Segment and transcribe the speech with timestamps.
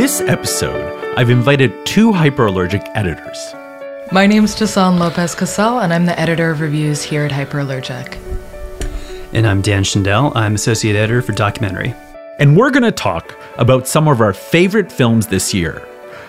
[0.00, 3.54] This episode, I've invited two hyperallergic editors.
[4.10, 8.16] My name's Dessane Lopez Cassell, and I'm the editor of reviews here at Hyperallergic.
[9.34, 10.34] And I'm Dan Schindel.
[10.34, 11.94] I'm associate editor for documentary.
[12.38, 15.86] And we're going to talk about some of our favorite films this year.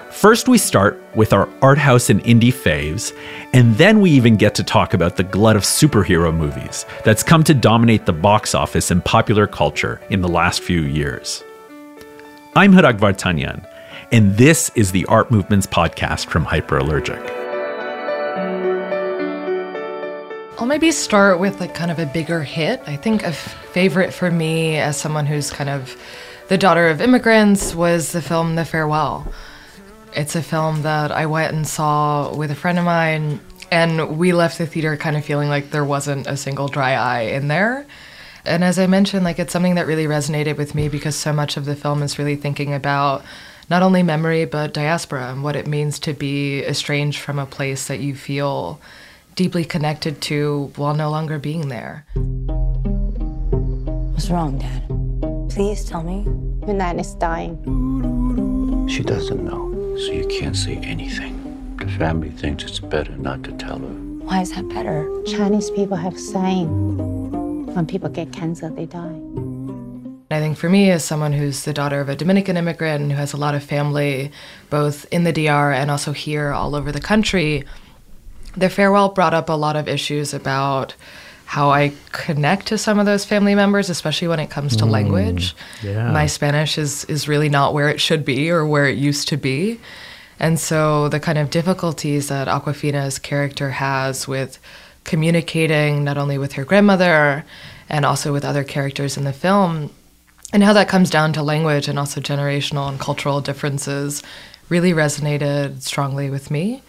[0.09, 3.17] First, we start with our art house and indie faves,
[3.53, 7.45] and then we even get to talk about the glut of superhero movies that's come
[7.45, 11.41] to dominate the box office and popular culture in the last few years.
[12.53, 13.65] I'm Hrag Vartanian,
[14.11, 17.29] and this is the Art Movements podcast from Hyperallergic.
[20.59, 22.81] I'll maybe start with like kind of a bigger hit.
[22.85, 25.95] I think a favorite for me as someone who's kind of
[26.49, 29.31] the daughter of immigrants was the film The Farewell.
[30.13, 33.39] It's a film that I went and saw with a friend of mine,
[33.71, 37.21] and we left the theater kind of feeling like there wasn't a single dry eye
[37.21, 37.85] in there.
[38.45, 41.57] And as I mentioned, like it's something that really resonated with me because so much
[41.57, 43.23] of the film is really thinking about
[43.69, 47.87] not only memory but diaspora and what it means to be estranged from a place
[47.87, 48.81] that you feel
[49.35, 52.05] deeply connected to while no longer being there.
[54.13, 54.87] What's wrong, Dad?
[55.49, 56.25] Please tell me.
[56.67, 57.57] Your is dying.
[58.87, 61.37] She doesn't know, so you can't say anything.
[61.77, 63.85] The family thinks it's better not to tell her.
[63.85, 65.09] Why is that better?
[65.25, 67.20] Chinese people have saying
[67.75, 69.19] when people get cancer, they die.
[70.29, 73.17] I think for me, as someone who's the daughter of a Dominican immigrant and who
[73.17, 74.31] has a lot of family
[74.69, 77.65] both in the DR and also here all over the country,
[78.55, 80.95] the farewell brought up a lot of issues about
[81.45, 84.89] how I connect to some of those family members, especially when it comes to mm,
[84.89, 85.53] language.
[85.83, 86.09] yeah.
[86.09, 89.37] My Spanish is, is really not where it should be or where it used to
[89.37, 89.77] be.
[90.39, 94.59] And so the kind of difficulties that Awkwafina's character has with
[95.03, 97.45] communicating not only with her grandmother
[97.89, 99.89] and also with other characters in the film,
[100.53, 104.21] and how that comes down to language and also generational and cultural differences
[104.69, 106.81] really resonated strongly with me.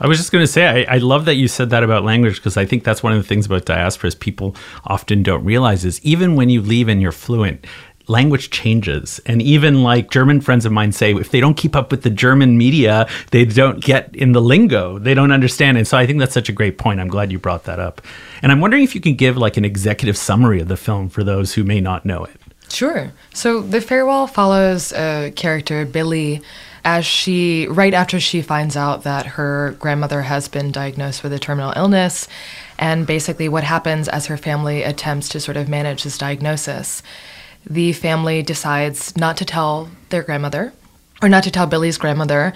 [0.00, 2.36] I was just going to say, I, I love that you said that about language
[2.36, 4.54] because I think that's one of the things about diasporas people
[4.84, 7.66] often don't realize is even when you leave and you're fluent,
[8.10, 9.20] language changes.
[9.24, 12.10] And even like German friends of mine say, if they don't keep up with the
[12.10, 15.78] German media, they don't get in the lingo, they don't understand.
[15.78, 17.00] And so I think that's such a great point.
[17.00, 18.02] I'm glad you brought that up.
[18.42, 21.22] And I'm wondering if you can give like an executive summary of the film for
[21.22, 22.36] those who may not know it.
[22.68, 23.12] Sure.
[23.34, 26.40] So the farewell follows a character, Billy,
[26.84, 31.38] as she, right after she finds out that her grandmother has been diagnosed with a
[31.38, 32.28] terminal illness,
[32.78, 37.02] and basically what happens as her family attempts to sort of manage this diagnosis.
[37.66, 40.72] The family decides not to tell their grandmother,
[41.22, 42.52] or not to tell Billy's grandmother,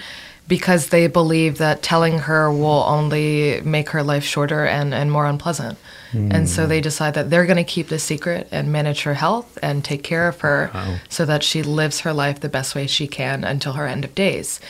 [0.46, 5.26] because they believe that telling her will only make her life shorter and, and more
[5.26, 5.78] unpleasant.
[6.12, 9.58] And so they decide that they're going to keep the secret and manage her health
[9.62, 10.70] and take care of her
[11.08, 14.14] so that she lives her life the best way she can until her end of
[14.14, 14.60] days.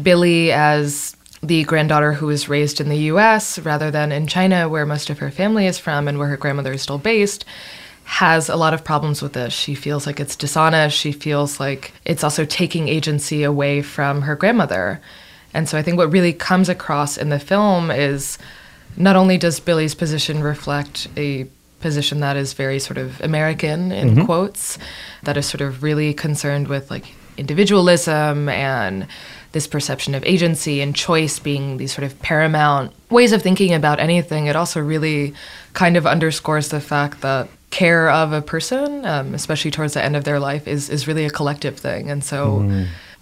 [0.00, 4.86] Billy, as the granddaughter who was raised in the US rather than in China, where
[4.86, 7.44] most of her family is from and where her grandmother is still based,
[8.08, 9.52] has a lot of problems with this.
[9.52, 10.96] She feels like it's dishonest.
[10.96, 15.02] She feels like it's also taking agency away from her grandmother.
[15.52, 18.38] And so I think what really comes across in the film is
[18.96, 21.48] not only does Billy's position reflect a
[21.80, 24.24] position that is very sort of American in mm-hmm.
[24.24, 24.78] quotes,
[25.24, 29.06] that is sort of really concerned with like individualism and
[29.52, 34.00] this perception of agency and choice being these sort of paramount ways of thinking about
[34.00, 34.46] anything.
[34.46, 35.34] It also really
[35.74, 40.16] kind of underscores the fact that care of a person, um, especially towards the end
[40.16, 42.10] of their life, is is really a collective thing.
[42.10, 42.60] And so,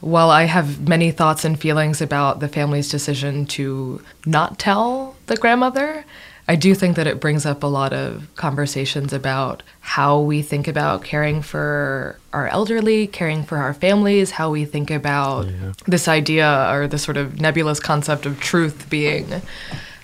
[0.01, 5.37] while I have many thoughts and feelings about the family's decision to not tell the
[5.37, 6.05] grandmother,
[6.49, 10.69] I do think that it brings up a lot of conversations about how we think
[10.69, 15.49] about caring for our elderly, caring for our families, how we think about
[15.87, 19.43] this idea or this sort of nebulous concept of truth being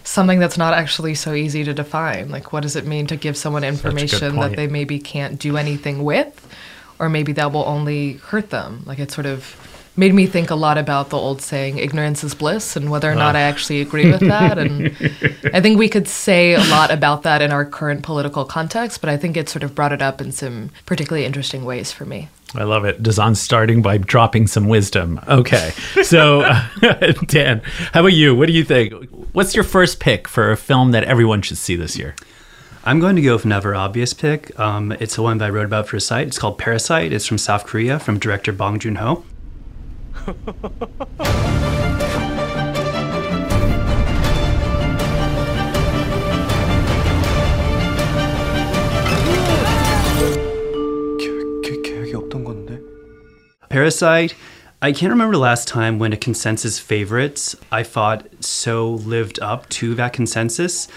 [0.04, 2.30] something that's not actually so easy to define.
[2.30, 6.04] Like, what does it mean to give someone information that they maybe can't do anything
[6.04, 6.46] with,
[6.98, 8.82] or maybe that will only hurt them?
[8.86, 9.56] Like, it sort of
[9.94, 13.14] made me think a lot about the old saying, ignorance is bliss, and whether or
[13.14, 14.56] not I actually agree with that.
[14.56, 14.86] And
[15.52, 19.10] I think we could say a lot about that in our current political context, but
[19.10, 22.28] I think it sort of brought it up in some particularly interesting ways for me.
[22.54, 23.02] I love it.
[23.02, 25.20] Dessane starting by dropping some wisdom.
[25.26, 25.70] Okay.
[26.02, 26.66] So, uh,
[27.26, 27.62] Dan,
[27.92, 28.34] how about you?
[28.34, 28.92] What do you think?
[29.32, 32.14] What's your first pick for a film that everyone should see this year?
[32.84, 34.58] I'm going to go with another obvious pick.
[34.58, 36.26] Um, it's the one that I wrote about for a site.
[36.26, 37.12] It's called Parasite.
[37.12, 39.24] It's from South Korea, from director Bong Joon Ho.
[53.72, 54.34] Parasite
[54.82, 59.94] I can't remember last time when a consensus favorite I thought so lived up to
[59.94, 60.88] that consensus.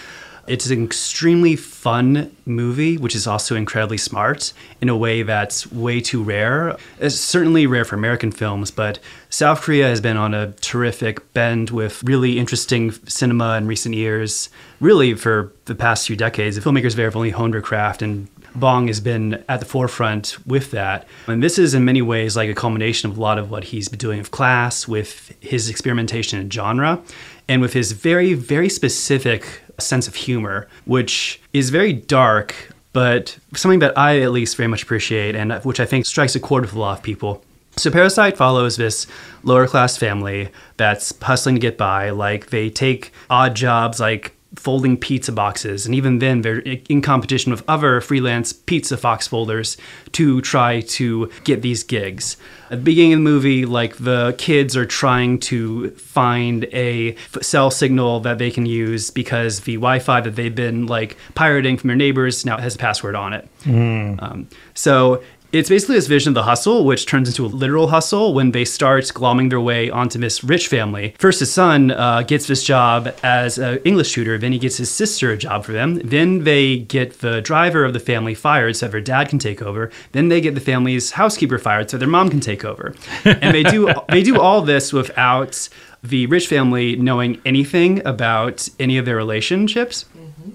[0.46, 4.52] It's an extremely fun movie, which is also incredibly smart
[4.82, 6.76] in a way that's way too rare.
[7.00, 9.00] It's certainly rare for American films, but
[9.30, 14.50] South Korea has been on a terrific bend with really interesting cinema in recent years.
[14.82, 18.28] Really, for the past few decades, the filmmakers there have only honed their craft and
[18.56, 21.08] Bong has been at the forefront with that.
[21.28, 23.90] And this is in many ways like a culmination of a lot of what he's
[23.90, 27.02] been doing with class, with his experimentation in genre,
[27.48, 32.56] and with his very, very specific sense of humor, which is very dark,
[32.94, 36.40] but something that I at least very much appreciate and which I think strikes a
[36.40, 37.44] chord with a lot of people.
[37.78, 39.06] So Parasite follows this
[39.44, 42.12] lower class family that's hustling to get by.
[42.12, 45.86] Like they take odd jobs like folding pizza boxes.
[45.86, 49.78] And even then, they're in competition with other freelance pizza fox folders
[50.14, 52.38] to try to get these gigs.
[52.72, 57.70] At the beginning of the movie, like the kids are trying to find a cell
[57.70, 61.98] signal that they can use because the Wi-Fi that they've been like pirating from their
[61.98, 63.48] neighbors now has a password on it.
[63.64, 64.22] Mm.
[64.22, 65.24] Um, so
[65.56, 68.66] it's basically this vision of the hustle, which turns into a literal hustle when they
[68.66, 71.16] start glomming their way onto this rich family.
[71.18, 74.38] First, his son uh, gets this job as an English tutor.
[74.38, 76.02] Then he gets his sister a job for them.
[76.04, 79.92] Then they get the driver of the family fired so their dad can take over.
[80.12, 82.94] Then they get the family's housekeeper fired so their mom can take over.
[83.26, 85.70] And they do they do all this without
[86.04, 90.06] the rich family knowing anything about any of their relationships.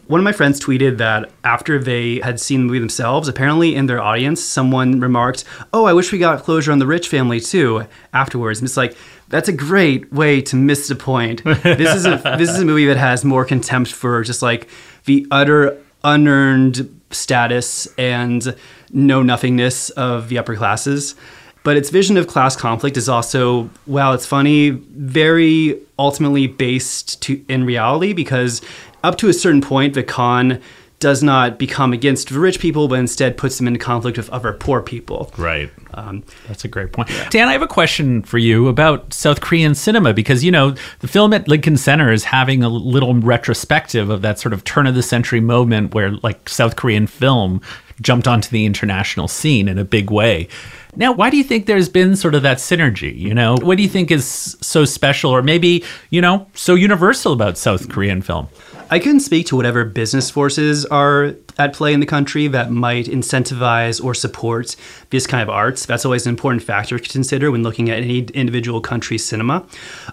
[0.06, 3.86] One of my friends tweeted that after they had seen the movie themselves, apparently in
[3.86, 7.86] their audience, someone remarked, Oh, I wish we got closure on the rich family too
[8.12, 8.60] afterwards.
[8.60, 8.96] And it's like,
[9.28, 11.42] that's a great way to miss the point.
[11.44, 14.68] This is a this is a movie that has more contempt for just like
[15.04, 18.56] the utter unearned status and
[18.92, 21.14] know nothingness of the upper classes.
[21.62, 27.44] But its vision of class conflict is also, while it's funny, very ultimately based to
[27.48, 28.62] in reality because
[29.02, 30.60] up to a certain point, the con
[30.98, 34.52] does not become against the rich people, but instead puts them into conflict with other
[34.52, 35.32] poor people.
[35.38, 35.70] Right.
[35.94, 37.08] Um, That's a great point.
[37.08, 37.26] Yeah.
[37.30, 41.08] Dan, I have a question for you about South Korean cinema because, you know, the
[41.08, 44.94] film at Lincoln Center is having a little retrospective of that sort of turn of
[44.94, 47.62] the century moment where, like, South Korean film
[48.02, 50.48] jumped onto the international scene in a big way.
[50.96, 53.16] Now, why do you think there's been sort of that synergy?
[53.16, 57.32] You know, what do you think is so special or maybe, you know, so universal
[57.32, 58.48] about South Korean film?
[58.92, 63.06] I couldn't speak to whatever business forces are at play in the country that might
[63.06, 64.74] incentivize or support
[65.10, 65.86] this kind of arts.
[65.86, 69.64] That's always an important factor to consider when looking at any individual country's cinema.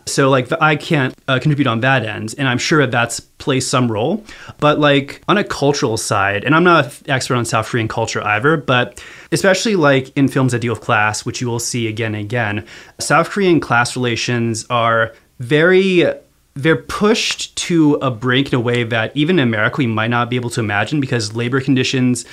[0.05, 3.67] So, like, I can't uh, contribute on that end, and I'm sure that that's plays
[3.67, 4.23] some role.
[4.59, 8.23] But, like, on a cultural side, and I'm not an expert on South Korean culture
[8.23, 12.13] either, but especially like in films that deal with class, which you will see again
[12.13, 12.65] and again,
[12.99, 16.05] South Korean class relations are very
[16.57, 20.29] they're pushed to a brink in a way that even in America we might not
[20.29, 22.25] be able to imagine because labor conditions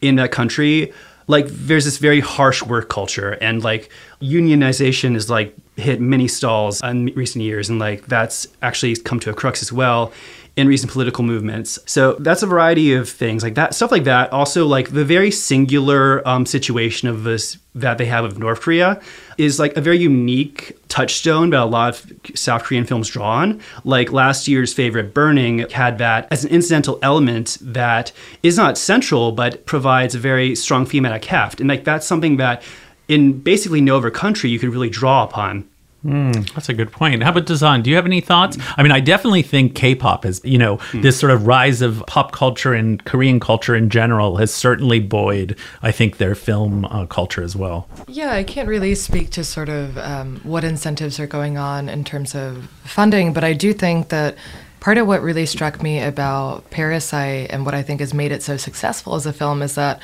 [0.00, 0.92] in that country
[1.28, 3.90] like there's this very harsh work culture and like
[4.20, 9.30] unionization is like hit many stalls in recent years and like that's actually come to
[9.30, 10.12] a crux as well
[10.56, 11.78] in recent political movements.
[11.84, 14.32] So that's a variety of things like that, stuff like that.
[14.32, 18.98] Also, like the very singular um, situation of this that they have of North Korea
[19.36, 23.60] is like a very unique touchstone that a lot of South Korean films draw on.
[23.84, 29.32] Like last year's favorite, Burning, had that as an incidental element that is not central
[29.32, 32.62] but provides a very strong thematic heft, and like that's something that
[33.08, 35.68] in basically no other country you could really draw upon.
[36.06, 37.22] Mm, that's a good point.
[37.24, 37.82] How about Dessane?
[37.82, 38.56] Do you have any thoughts?
[38.76, 41.02] I mean, I definitely think K-pop is, you know, mm.
[41.02, 45.58] this sort of rise of pop culture and Korean culture in general has certainly buoyed,
[45.82, 47.88] I think, their film uh, culture as well.
[48.06, 52.04] Yeah, I can't really speak to sort of um, what incentives are going on in
[52.04, 54.36] terms of funding, but I do think that
[54.78, 58.44] part of what really struck me about Parasite and what I think has made it
[58.44, 59.98] so successful as a film is that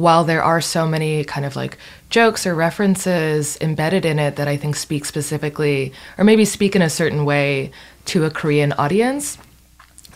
[0.00, 1.76] while there are so many kind of like
[2.08, 6.82] jokes or references embedded in it that I think speak specifically, or maybe speak in
[6.82, 7.70] a certain way
[8.06, 9.36] to a Korean audience,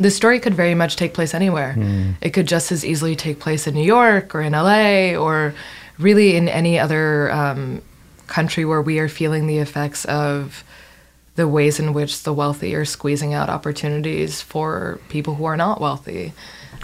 [0.00, 1.74] the story could very much take place anywhere.
[1.76, 2.14] Mm.
[2.22, 5.54] It could just as easily take place in New York or in LA or
[5.98, 7.82] really in any other um,
[8.26, 10.64] country where we are feeling the effects of
[11.36, 15.80] the ways in which the wealthy are squeezing out opportunities for people who are not
[15.80, 16.32] wealthy.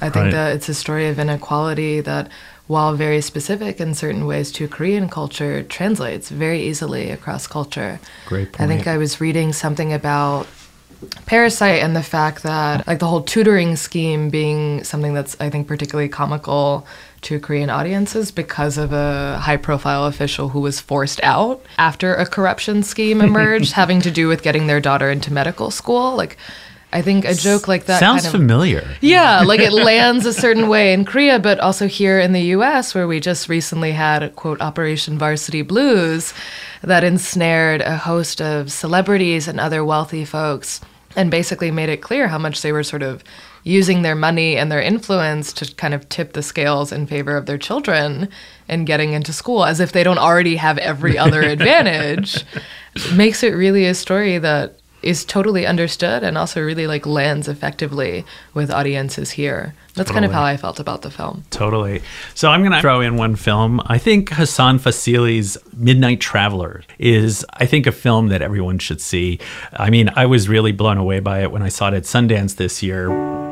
[0.02, 0.32] I think right.
[0.32, 2.30] that it's a story of inequality that
[2.70, 7.98] while very specific in certain ways to Korean culture, translates very easily across culture.
[8.26, 8.60] Great point.
[8.60, 10.46] I think I was reading something about
[11.26, 15.66] Parasite and the fact that like the whole tutoring scheme being something that's I think
[15.66, 16.86] particularly comical
[17.22, 22.24] to Korean audiences because of a high profile official who was forced out after a
[22.24, 26.36] corruption scheme emerged having to do with getting their daughter into medical school like
[26.92, 28.96] I think a joke like that Sounds kind of, familiar.
[29.00, 32.94] yeah, like it lands a certain way in Korea, but also here in the US,
[32.94, 36.34] where we just recently had, quote, Operation Varsity Blues
[36.82, 40.80] that ensnared a host of celebrities and other wealthy folks
[41.16, 43.22] and basically made it clear how much they were sort of
[43.62, 47.46] using their money and their influence to kind of tip the scales in favor of
[47.46, 48.28] their children
[48.68, 52.44] and getting into school as if they don't already have every other advantage
[53.14, 58.24] makes it really a story that is totally understood and also really like lands effectively
[58.54, 59.74] with audiences here.
[59.94, 61.44] That's kind of how I felt about the film.
[61.50, 62.00] Totally.
[62.34, 63.80] So I'm going to throw in one film.
[63.86, 69.40] I think Hassan Fazili's Midnight Traveler is, I think, a film that everyone should see.
[69.72, 72.56] I mean, I was really blown away by it when I saw it at Sundance
[72.56, 73.49] this year.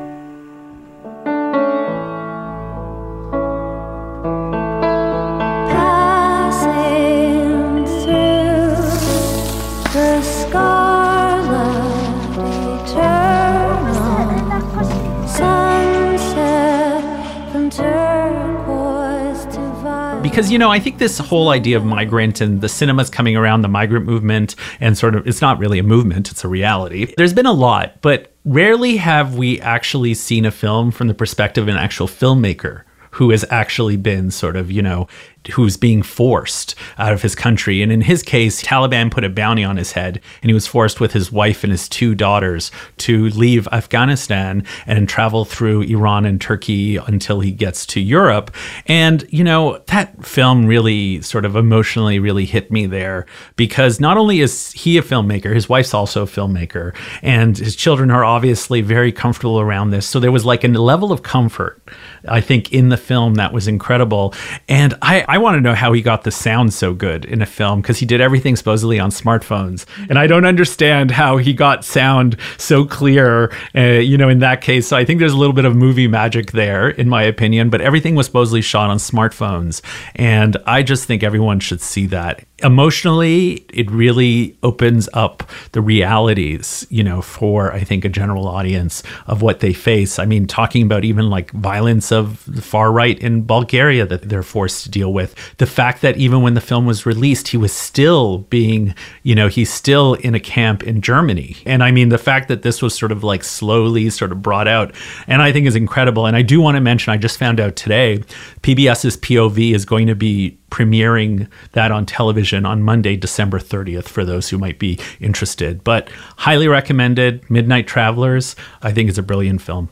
[20.38, 23.62] Because you know i think this whole idea of migrant and the cinemas coming around
[23.62, 27.12] the migrant movement and sort of it's not really a movement it's a reality.
[27.16, 31.64] There's been a lot but rarely have we actually seen a film from the perspective
[31.64, 35.08] of an actual filmmaker who has actually been sort of you know
[35.52, 37.82] who's being forced out of his country.
[37.82, 41.00] And in his case taliban put a bounty on his head and he was forced
[41.00, 46.40] with his wife and his two daughters to leave afghanistan and travel through iran and
[46.40, 48.54] turkey until he gets to europe.
[48.86, 53.26] And you know that film really sort of emotionally really hit me there
[53.56, 58.10] because not only is he a filmmaker his wife's also a filmmaker and his children
[58.10, 60.06] are obviously very comfortable around this.
[60.06, 61.82] So there was like a level of comfort
[62.26, 64.34] I think in the film that was incredible.
[64.68, 67.46] And I, I want to know how he got the sound so good in a
[67.46, 69.84] film because he did everything supposedly on smartphones.
[70.08, 74.62] And I don't understand how he got sound so clear, uh, you know, in that
[74.62, 74.88] case.
[74.88, 77.82] So I think there's a little bit of movie magic there, in my opinion, but
[77.82, 79.82] everything was supposedly shot on smartphones.
[80.16, 82.47] And I just think everyone should see that.
[82.60, 89.04] Emotionally, it really opens up the realities, you know, for I think a general audience
[89.28, 90.18] of what they face.
[90.18, 94.42] I mean, talking about even like violence of the far right in Bulgaria that they're
[94.42, 95.36] forced to deal with.
[95.58, 99.46] The fact that even when the film was released, he was still being, you know,
[99.46, 101.58] he's still in a camp in Germany.
[101.64, 104.66] And I mean, the fact that this was sort of like slowly sort of brought
[104.66, 104.92] out,
[105.28, 106.26] and I think is incredible.
[106.26, 108.18] And I do want to mention, I just found out today,
[108.62, 114.24] PBS's POV is going to be premiering that on television on Monday, December 30th, for
[114.24, 115.82] those who might be interested.
[115.82, 117.48] But highly recommended.
[117.50, 119.88] Midnight Travelers, I think, is a brilliant film.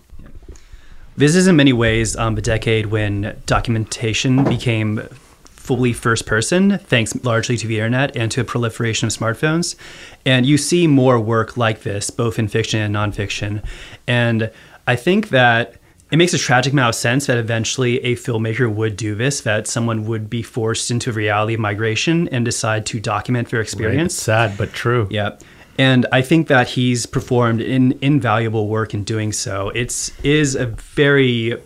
[1.17, 5.01] This is in many ways um, a decade when documentation became
[5.47, 9.75] fully first person, thanks largely to the internet and to a proliferation of smartphones.
[10.25, 13.65] And you see more work like this, both in fiction and nonfiction.
[14.07, 14.53] And
[14.87, 15.75] I think that
[16.11, 19.67] it makes a tragic amount of sense that eventually a filmmaker would do this, that
[19.67, 24.15] someone would be forced into the reality of migration and decide to document their experience.
[24.15, 25.09] sad, but true.
[25.11, 25.37] Yeah.
[25.79, 29.71] And I think that he's performed in invaluable work in doing so.
[29.71, 31.61] It's is a very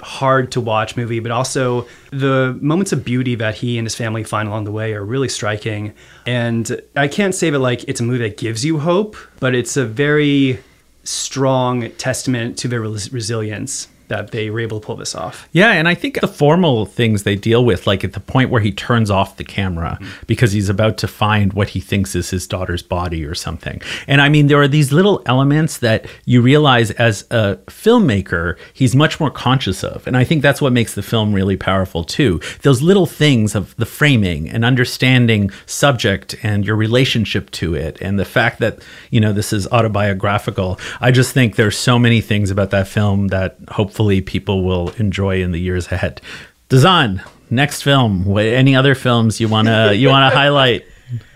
[0.00, 4.24] hard to watch movie, but also the moments of beauty that he and his family
[4.24, 5.94] find along the way are really striking.
[6.26, 9.76] And I can't say that like it's a movie that gives you hope, but it's
[9.76, 10.58] a very
[11.04, 15.48] strong testament to their res- resilience that they were able to pull this off.
[15.52, 18.60] Yeah, and I think the formal things they deal with, like at the point where
[18.60, 22.46] he turns off the camera because he's about to find what he thinks is his
[22.46, 23.80] daughter's body or something.
[24.06, 28.94] And I mean, there are these little elements that you realize as a filmmaker, he's
[28.94, 30.06] much more conscious of.
[30.06, 32.40] And I think that's what makes the film really powerful too.
[32.62, 38.18] Those little things of the framing and understanding subject and your relationship to it and
[38.18, 40.78] the fact that, you know, this is autobiographical.
[41.00, 45.42] I just think there's so many things about that film that hopefully people will enjoy
[45.42, 46.20] in the years ahead.
[46.68, 48.24] Dessane, next film.
[48.24, 50.84] What, any other films you wanna you wanna highlight?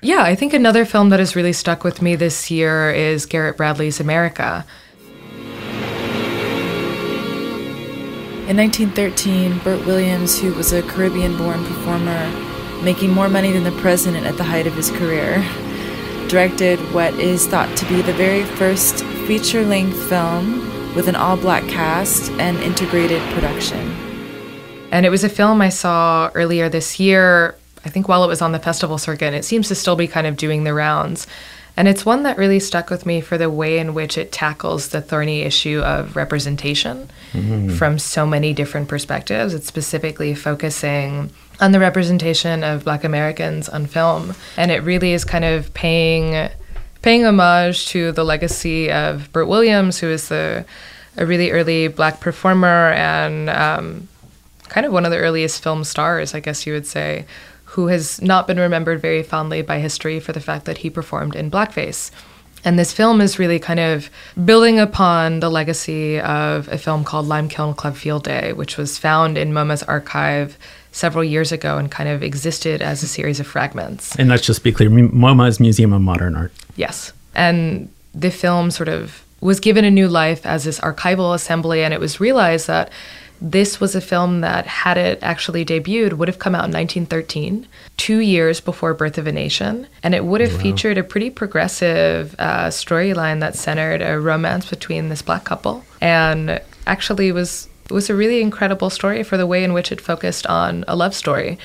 [0.03, 3.57] Yeah, I think another film that has really stuck with me this year is Garrett
[3.57, 4.65] Bradley's America.
[8.49, 12.31] In 1913, Bert Williams, who was a Caribbean born performer,
[12.83, 15.45] making more money than the president at the height of his career,
[16.29, 21.37] directed what is thought to be the very first feature length film with an all
[21.37, 23.79] black cast and integrated production.
[24.91, 28.41] And it was a film I saw earlier this year, I think while it was
[28.41, 29.27] on the festival circuit.
[29.27, 31.27] And it seems to still be kind of doing the rounds.
[31.77, 34.89] And it's one that really stuck with me for the way in which it tackles
[34.89, 37.75] the thorny issue of representation mm-hmm.
[37.75, 39.53] from so many different perspectives.
[39.53, 44.35] It's specifically focusing on the representation of black Americans on film.
[44.57, 46.49] And it really is kind of paying
[47.07, 50.65] paying homage to the legacy of Bert Williams, who is the
[51.17, 54.09] a really early black performer and um,
[54.65, 57.25] kind of one of the earliest film stars, I guess you would say,
[57.65, 61.37] who has not been remembered very fondly by history for the fact that he performed
[61.37, 62.11] in blackface.
[62.67, 64.11] And this film is really kind of
[64.45, 69.39] building upon the legacy of a film called Limekiln Club Field Day, which was found
[69.39, 70.59] in MoMA's archive
[70.91, 74.17] several years ago and kind of existed as a series of fragments.
[74.17, 76.51] And let's just be clear MoMA's Museum of Modern Art.
[76.75, 77.13] Yes.
[77.37, 81.95] And the film sort of was given a new life as this archival assembly, and
[81.95, 82.91] it was realized that
[83.41, 87.67] this was a film that, had it actually debuted, would have come out in 1913,
[87.97, 89.87] two years before Birth of a Nation.
[90.03, 90.61] And it would have wow.
[90.61, 95.85] featured a pretty progressive uh, storyline that centered a romance between this black couple.
[96.01, 100.45] And actually was was a really incredible story for the way in which it focused
[100.49, 101.57] on a love story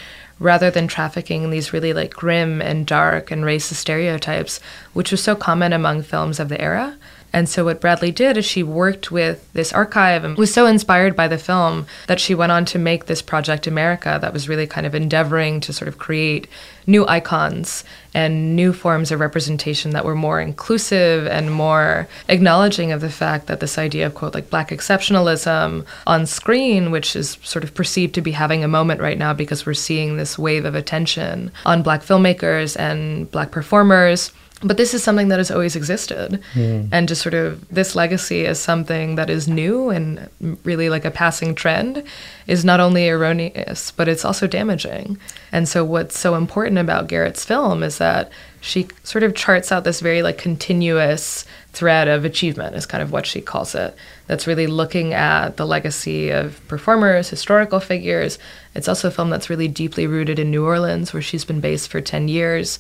[0.41, 4.59] rather than trafficking these really like grim and dark and racist stereotypes,
[4.93, 6.97] which was so common among films of the era.
[7.33, 11.15] And so what Bradley did is she worked with this archive and was so inspired
[11.15, 14.67] by the film that she went on to make this Project America that was really
[14.67, 16.47] kind of endeavoring to sort of create
[16.87, 17.83] new icons
[18.13, 23.47] and new forms of representation that were more inclusive and more acknowledging of the fact
[23.47, 28.15] that this idea of quote like black exceptionalism on screen which is sort of perceived
[28.15, 31.83] to be having a moment right now because we're seeing this wave of attention on
[31.83, 34.31] black filmmakers and black performers
[34.63, 36.41] but this is something that has always existed.
[36.53, 36.89] Mm.
[36.91, 40.29] and just sort of this legacy is something that is new and
[40.63, 42.03] really like a passing trend
[42.47, 45.17] is not only erroneous but it's also damaging.
[45.51, 49.83] And so what's so important about garrett's film is that she sort of charts out
[49.83, 53.95] this very like continuous thread of achievement is kind of what she calls it.
[54.27, 58.37] That's really looking at the legacy of performers historical figures.
[58.75, 61.89] It's also a film that's really deeply rooted in new orleans where she's been based
[61.89, 62.77] for 10 years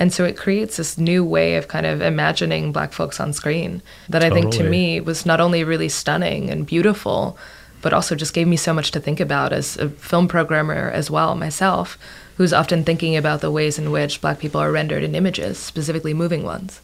[0.00, 3.82] and so it creates this new way of kind of imagining black folks on screen
[4.08, 4.40] that totally.
[4.40, 7.36] I think to me was not only really stunning and beautiful,
[7.82, 11.10] but also just gave me so much to think about as a film programmer as
[11.10, 11.98] well myself,
[12.36, 16.14] who's often thinking about the ways in which black people are rendered in images, specifically
[16.14, 16.80] moving ones.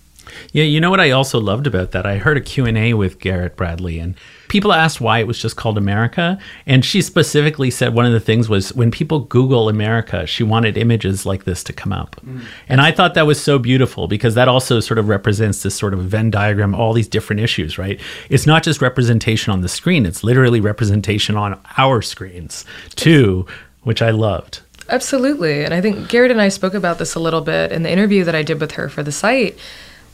[0.53, 2.07] Yeah, you know what I also loved about that?
[2.07, 4.15] I heard a Q&A with Garrett Bradley and
[4.49, 8.21] people asked why it was just called America, and she specifically said one of the
[8.21, 12.17] things was when people Google America, she wanted images like this to come up.
[12.25, 12.45] Mm.
[12.69, 15.95] And I thought that was so beautiful because that also sort of represents this sort
[15.95, 18.01] of Venn diagram, all these different issues, right?
[18.31, 23.47] It's not just representation on the screen, it's literally representation on our screens too,
[23.83, 24.61] which I loved.
[24.89, 25.65] Absolutely.
[25.65, 28.23] And I think Garrett and I spoke about this a little bit in the interview
[28.25, 29.59] that I did with her for the site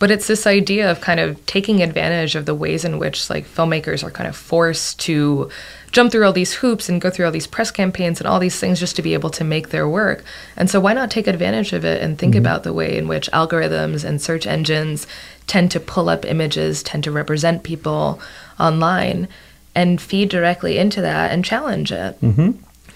[0.03, 3.47] but it's this idea of kind of taking advantage of the ways in which like
[3.47, 5.49] filmmakers are kind of forced to
[5.93, 8.59] jump through all these hoops and go through all these press campaigns and all these
[8.59, 10.25] things just to be able to make their work.
[10.57, 12.41] And so why not take advantage of it and think mm-hmm.
[12.41, 15.07] about the way in which algorithms and search engines
[15.47, 18.19] tend to pull up images, tend to represent people
[18.59, 19.29] online
[19.73, 22.21] and feed directly into that and challenge it.
[22.21, 22.51] Mm-hmm.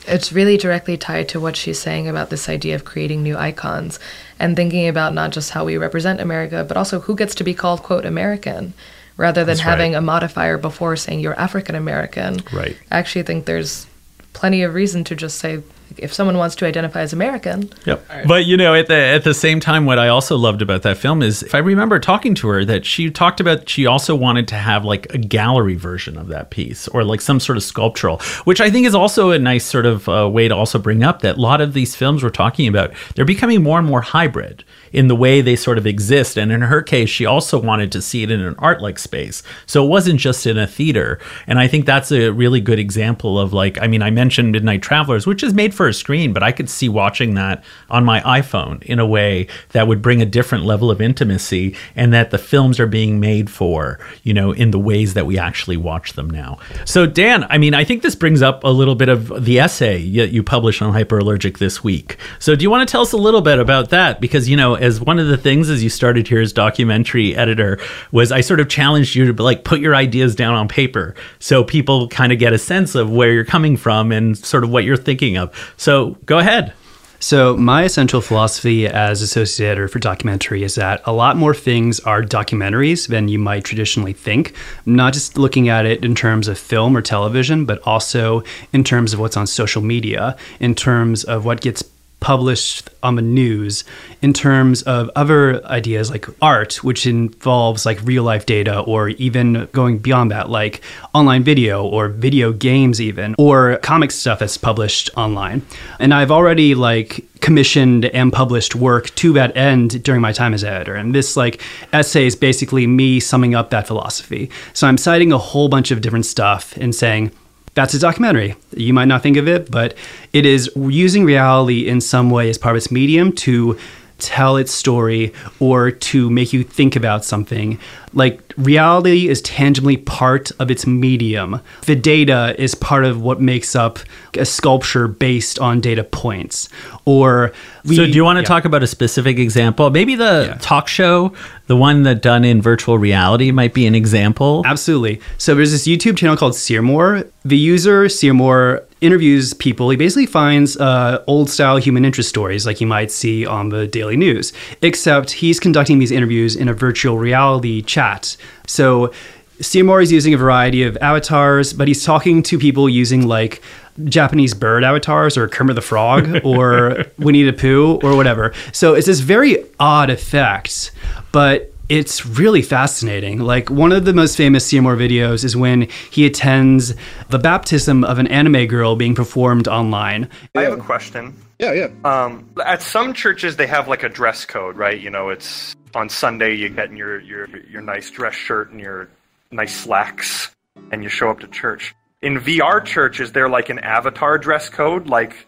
[0.08, 4.00] It's really directly tied to what she's saying about this idea of creating new icons
[4.38, 7.54] and thinking about not just how we represent America, but also who gets to be
[7.54, 8.74] called, quote, American,
[9.16, 9.98] rather than That's having right.
[9.98, 12.40] a modifier before saying you're African American.
[12.52, 12.76] Right.
[12.90, 13.86] I actually think there's
[14.32, 15.62] plenty of reason to just say
[15.96, 17.70] if someone wants to identify as American.
[17.84, 18.08] Yep.
[18.08, 18.26] Right.
[18.26, 20.96] But you know, at the at the same time, what I also loved about that
[20.96, 24.48] film is, if I remember talking to her, that she talked about she also wanted
[24.48, 28.18] to have like a gallery version of that piece or like some sort of sculptural,
[28.44, 31.22] which I think is also a nice sort of uh, way to also bring up
[31.22, 34.64] that a lot of these films we're talking about, they're becoming more and more hybrid
[34.92, 36.36] in the way they sort of exist.
[36.38, 39.42] And in her case, she also wanted to see it in an art like space.
[39.66, 41.18] So it wasn't just in a theater.
[41.46, 44.82] And I think that's a really good example of like, I mean, I mentioned Midnight
[44.82, 48.20] Travelers, which is made for a screen, but I could see watching that on my
[48.20, 52.38] iPhone in a way that would bring a different level of intimacy and that the
[52.38, 56.28] films are being made for, you know, in the ways that we actually watch them
[56.30, 56.58] now.
[56.84, 60.08] So, Dan, I mean, I think this brings up a little bit of the essay
[60.16, 62.16] that you published on hyperallergic this week.
[62.38, 64.20] So, do you want to tell us a little bit about that?
[64.20, 67.78] Because, you know, as one of the things as you started here as documentary editor
[68.10, 71.64] was I sort of challenged you to like put your ideas down on paper so
[71.64, 74.84] people kind of get a sense of where you're coming from and sort of what
[74.84, 75.52] you're thinking of.
[75.76, 76.72] So go ahead.
[77.18, 81.98] So, my essential philosophy as associate editor for documentary is that a lot more things
[82.00, 84.54] are documentaries than you might traditionally think.
[84.84, 88.42] Not just looking at it in terms of film or television, but also
[88.74, 91.82] in terms of what's on social media, in terms of what gets
[92.20, 93.84] published on the news
[94.20, 99.68] in terms of other ideas like art, which involves like real life data, or even
[99.72, 100.82] going beyond that, like
[101.14, 105.62] online video or video games, even, or comic stuff that's published online.
[106.00, 110.64] And I've already like commissioned and published work to that end during my time as
[110.64, 110.94] editor.
[110.94, 114.50] And this like essay is basically me summing up that philosophy.
[114.72, 117.30] So I'm citing a whole bunch of different stuff and saying,
[117.76, 118.56] that's a documentary.
[118.74, 119.94] You might not think of it, but
[120.32, 123.78] it is using reality in some way as part of its medium to
[124.18, 127.78] tell its story or to make you think about something.
[128.14, 131.60] Like reality is tangibly part of its medium.
[131.84, 133.98] The data is part of what makes up
[134.34, 136.68] a sculpture based on data points.
[137.04, 137.52] Or
[137.84, 138.46] we, so, do you want to yeah.
[138.48, 139.90] talk about a specific example?
[139.90, 140.58] Maybe the Yeah.
[140.60, 141.32] talk show,
[141.66, 144.62] the one that done in virtual reality, might be an example.
[144.64, 145.20] Absolutely.
[145.36, 147.26] So there's this YouTube channel called Syrmor.
[147.44, 149.90] The user Syrmor interviews people.
[149.90, 153.86] He basically finds uh, old style human interest stories like you might see on the
[153.86, 158.36] daily news, except he's conducting these interviews in a virtual reality chat.
[158.66, 159.12] So
[159.60, 163.62] Syrmor is using a variety of avatars, but he's talking to people using like
[164.04, 168.52] Japanese bird avatars or Kermit the Frog or Winnie the Pooh or whatever.
[168.72, 170.92] So it's this very odd effect,
[171.32, 173.40] but it's really fascinating.
[173.40, 176.94] Like one of the most famous Syrmor videos is when he attends
[177.28, 180.28] the baptism of an anime girl being performed online.
[180.54, 181.34] I have a question.
[181.58, 181.88] Yeah, yeah.
[182.04, 185.00] Um, at some churches, they have like a dress code, right?
[185.00, 188.80] You know, it's on Sunday you get in your your your nice dress shirt and
[188.80, 189.08] your
[189.50, 190.50] nice slacks,
[190.90, 191.94] and you show up to church.
[192.20, 195.08] In VR church, is there like an avatar dress code.
[195.08, 195.46] Like,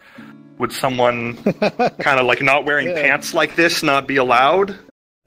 [0.57, 4.77] would someone kind of like not wearing pants like this not be allowed?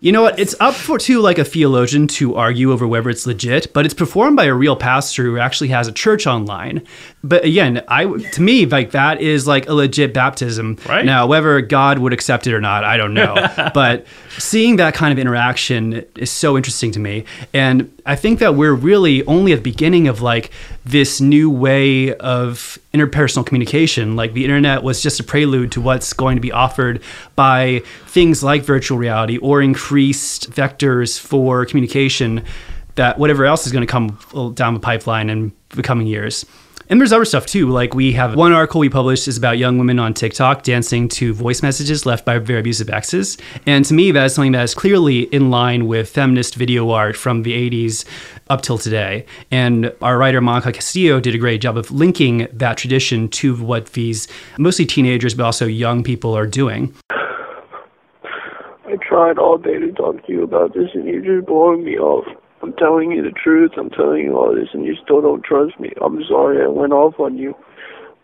[0.02, 0.36] You know what?
[0.40, 3.94] It's up for to like a theologian to argue over whether it's legit, but it's
[3.94, 6.84] performed by a real pastor who actually has a church online.
[7.22, 10.76] But again, I to me like that is like a legit baptism.
[10.88, 11.04] Right.
[11.04, 13.36] Now, whether God would accept it or not, I don't know.
[13.74, 14.04] but
[14.38, 18.74] seeing that kind of interaction is so interesting to me, and I think that we're
[18.74, 20.50] really only at the beginning of like
[20.84, 24.16] this new way of interpersonal communication.
[24.16, 27.02] Like the internet was just a prelude to what's going to be offered
[27.36, 32.44] by things like virtual reality or increased vectors for communication
[32.96, 36.44] that whatever else is going to come down the pipeline in the coming years.
[36.92, 37.70] And there's other stuff too.
[37.70, 41.32] Like we have one article we published is about young women on TikTok dancing to
[41.32, 43.38] voice messages left by very abusive exes.
[43.64, 47.16] And to me, that is something that is clearly in line with feminist video art
[47.16, 48.04] from the 80s
[48.50, 49.24] up till today.
[49.50, 53.94] And our writer Monica Castillo did a great job of linking that tradition to what
[53.94, 54.28] these
[54.58, 56.94] mostly teenagers, but also young people are doing.
[57.10, 61.96] I tried all day to talk to you about this, and you're just blowing me
[61.96, 62.26] off.
[62.62, 63.72] I'm telling you the truth.
[63.76, 65.92] I'm telling you all this, and you still don't trust me.
[66.00, 67.54] I'm sorry I went off on you.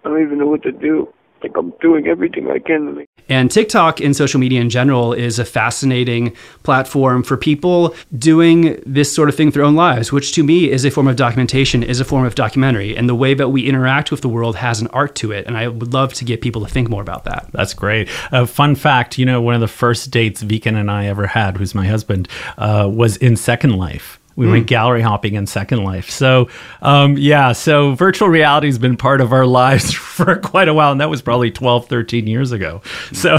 [0.05, 1.13] I don't even know what to do.
[1.43, 3.09] Like I'm doing everything I can to make.
[3.29, 9.15] And TikTok and social media in general is a fascinating platform for people doing this
[9.15, 11.83] sort of thing with their own lives, which to me is a form of documentation,
[11.83, 12.97] is a form of documentary.
[12.97, 15.47] And the way that we interact with the world has an art to it.
[15.47, 17.49] And I would love to get people to think more about that.
[17.53, 18.09] That's great.
[18.33, 21.59] A fun fact, you know, one of the first dates Viken and I ever had,
[21.59, 24.18] who's my husband, uh, was in Second Life.
[24.39, 26.11] We went gallery hopping in Second Life.
[26.11, 26.49] So,
[26.81, 30.93] um, yeah, so virtual reality has been part of our lives for quite a while.
[30.93, 32.81] And that was probably 12, 13 years ago.
[33.13, 33.39] So,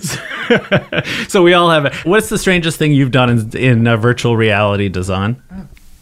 [1.28, 1.94] so we all have it.
[2.04, 5.36] What's the strangest thing you've done in, in uh, virtual reality, Dessane?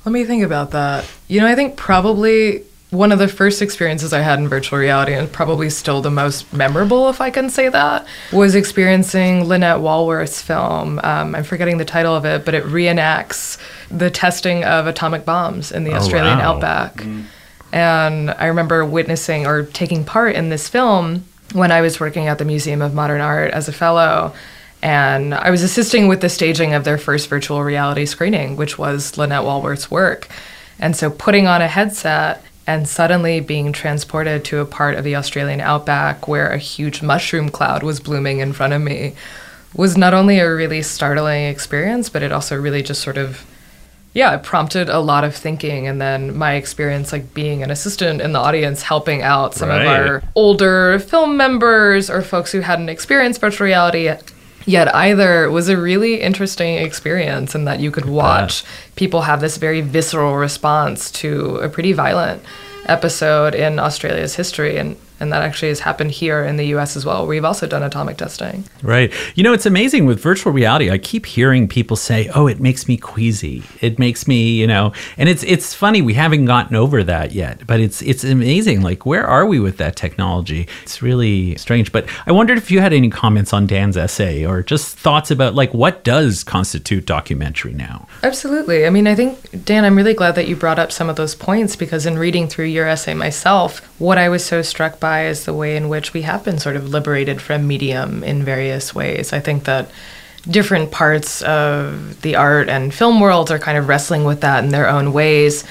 [0.06, 1.04] Let me think about that.
[1.28, 5.12] You know, I think probably one of the first experiences I had in virtual reality,
[5.14, 10.42] and probably still the most memorable, if I can say that, was experiencing Lynette Wallworth's
[10.42, 10.98] film.
[11.04, 13.58] Um, I'm forgetting the title of it, but it reenacts
[13.90, 16.54] the testing of atomic bombs in the Oh, Australian wow.
[16.54, 17.04] outback.
[17.72, 22.38] And I remember witnessing or taking part in this film when I was working at
[22.38, 24.34] the Museum of Modern Art as a fellow.
[24.82, 29.16] And I was assisting with the staging of their first virtual reality screening, which was
[29.16, 30.26] Lynette Wallworth's work.
[30.80, 35.16] And so putting on a headset and suddenly being transported to a part of the
[35.16, 39.12] Australian outback where a huge mushroom cloud was blooming in front of me
[39.74, 43.44] was not only a really startling experience, but it also really just sort of
[44.12, 45.86] yeah, it prompted a lot of thinking.
[45.86, 49.82] And then my experience, like being an assistant in the audience, helping out some Right.
[49.82, 54.10] of our older film members or folks who hadn't experienced virtual reality
[54.66, 57.54] yet either, was a really interesting experience.
[57.54, 58.64] And that you could watch
[58.96, 62.42] people have this very visceral response to a pretty violent
[62.86, 64.76] episode in Australia's history.
[64.76, 67.26] And And that actually has happened here in the US as well.
[67.26, 68.64] We've also done atomic testing.
[68.82, 69.12] Right.
[69.34, 70.90] You know, it's amazing with virtual reality.
[70.90, 73.62] I keep hearing people say, "Oh, it makes me queasy.
[73.80, 77.66] It makes me, you know." And it's it's funny we haven't gotten over that yet,
[77.66, 78.82] but it's it's amazing.
[78.82, 80.66] Like, where are we with that technology?
[80.82, 81.92] It's really strange.
[81.92, 85.54] But I wondered if you had any comments on Dan's essay or just thoughts about
[85.54, 88.08] like what does constitute documentary now?
[88.22, 88.86] Absolutely.
[88.86, 91.34] I mean, I think, Dan, I'm really glad that you brought up some of those
[91.34, 95.44] points because in reading through your essay myself, what I was so struck by is
[95.44, 99.32] the way in which we have been sort of liberated from medium in various ways.
[99.32, 99.90] I think that
[100.48, 104.70] different parts of the art and film worlds are kind of wrestling with that in
[104.70, 105.64] their own ways.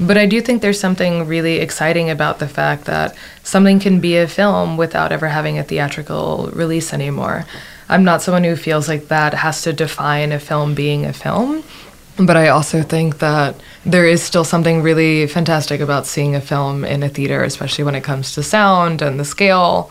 [0.00, 4.16] But I do think there's something really exciting about the fact that something can be
[4.16, 7.46] a film without ever having a theatrical release anymore.
[7.88, 11.64] I'm not someone who feels like that has to define a film being a film.
[12.16, 16.84] But I also think that there is still something really fantastic about seeing a film
[16.84, 19.90] in a theater, especially when it comes to sound and the scale.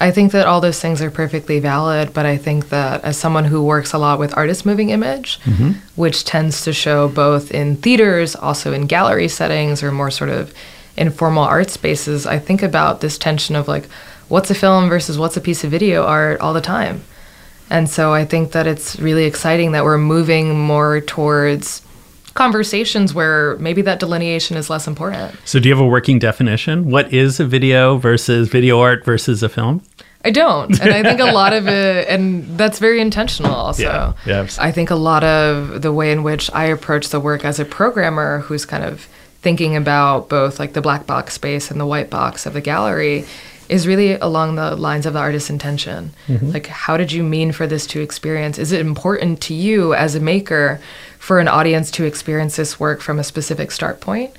[0.00, 3.44] I think that all those things are perfectly valid, but I think that as someone
[3.44, 5.76] who works a lot with artist moving image, Mhm.
[5.94, 10.52] which tends to show both in theaters, also in gallery settings, or more sort of
[10.96, 13.88] informal art spaces, I think about this tension of like,
[14.28, 17.02] what's a film versus what's a piece of video art all the time.
[17.70, 21.82] And so I think that it's really exciting that we're moving more towards
[22.34, 25.34] conversations where maybe that delineation is less important.
[25.44, 26.90] So, do you have a working definition?
[26.90, 29.82] What is a video versus video art versus a film?
[30.24, 30.78] I don't.
[30.80, 33.82] And I think a lot of it, and that's very intentional also.
[33.82, 34.46] Yeah, yeah.
[34.58, 37.64] I think a lot of the way in which I approach the work as a
[37.64, 39.08] programmer who's kind of
[39.40, 43.24] thinking about both like the black box space and the white box of the gallery
[43.68, 46.12] is really along the lines of the artist's intention.
[46.28, 46.52] Mhm.
[46.52, 48.58] Like, how did you mean for this to experience?
[48.58, 50.78] Is it important to you as a maker
[51.22, 54.34] for an audience to experience this work from a specific start point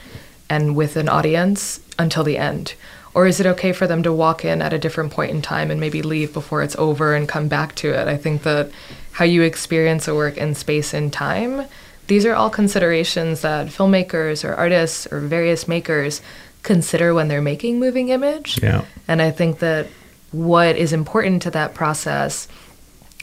[0.49, 2.73] and with an audience until the end?
[3.13, 5.71] Or is it okay for them to walk in at a different point in time
[5.71, 8.09] and maybe leave before it's over and come back to it?
[8.09, 8.69] I think that
[9.13, 11.67] how you experience a work in space and time,
[12.07, 16.21] these are all considerations that filmmakers or artists or various makers
[16.63, 18.61] consider when they're making moving image.
[18.61, 18.83] Yeah.
[19.07, 19.87] And I think that
[20.33, 22.49] what is important to that process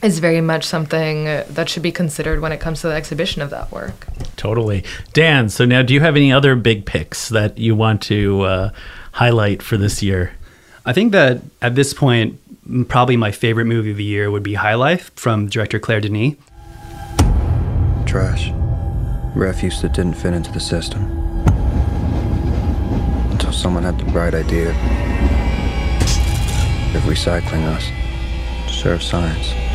[0.02, 3.50] is very much something that should be considered when it comes to the exhibition of
[3.50, 4.06] that work.
[4.36, 4.84] Totally.
[5.12, 8.70] Dan, so now do you have any other big picks that you want to uh,
[9.12, 10.32] highlight for this year?
[10.86, 12.40] I think that at this point,
[12.88, 16.36] probably my favorite movie of the year would be High Life from director Claire Denis.
[18.06, 18.50] Trash.
[19.34, 21.04] Refuse that didn't fit into the system.
[23.30, 24.70] Until someone had the bright idea
[26.96, 27.86] of recycling us
[28.66, 29.69] to serve science.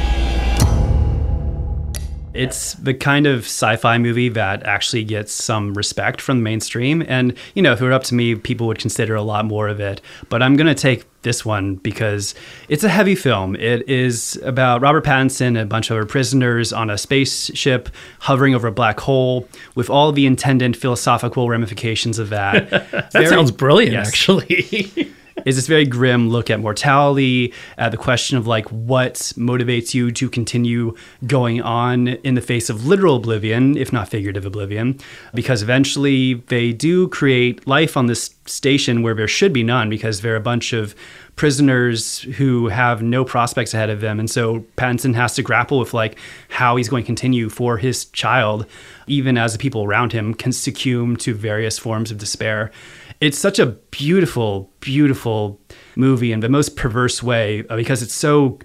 [2.36, 7.04] It's the kind of sci-fi movie that actually gets some respect from the mainstream.
[7.08, 9.68] And, you know, if it were up to me, people would consider a lot more
[9.68, 10.02] of it.
[10.30, 12.36] But I'm going to take this one because
[12.70, 13.56] it's a heavy film.
[13.56, 18.54] It is about Robert Pattinson and a bunch of other prisoners on a spaceship hovering
[18.54, 22.70] over a black hole with all the attendant philosophical ramifications of that.
[23.16, 25.14] That sounds brilliant, actually.
[25.46, 30.12] is this very grim look at mortality, at the question of like what motivates you
[30.12, 30.96] to continue
[31.28, 35.00] going on in the face of literal oblivion, if not figurative oblivion,
[35.34, 40.22] because eventually they do create life on this station where there should be none because
[40.22, 40.96] there are a bunch of
[41.36, 44.20] prisoners who have no prospects ahead of them.
[44.20, 46.18] And so Pattinson has to grapple with like
[46.50, 48.66] how he's going to continue for his child
[49.08, 52.72] even as the people around him can succumb to various forms of despair
[53.22, 55.60] it's such a beautiful, beautiful
[55.96, 58.60] movie in the most perverse way uh, because it's so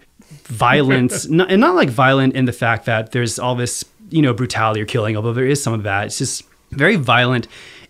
[0.44, 4.32] violent, not, and not like violent in the fact that there's all this, you know,
[4.32, 6.06] brutality or killing, although there is some of that.
[6.06, 7.46] It's just very violent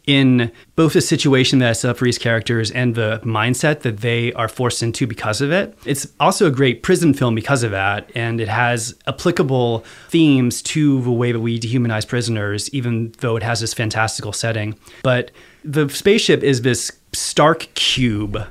[0.07, 3.99] in both the situation that it's set up for these characters and the mindset that
[3.99, 5.77] they are forced into because of it.
[5.85, 11.03] It's also a great prison film because of that, and it has applicable themes to
[11.03, 14.79] the way that we dehumanize prisoners, even though it has this fantastical setting.
[15.03, 15.31] But
[15.65, 18.47] the spaceship is this stark cube,